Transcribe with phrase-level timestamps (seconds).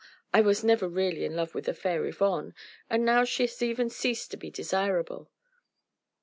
[0.33, 2.55] I was never really in love with the fair Yvonne,
[2.89, 5.29] and now she has even ceased to be desirable....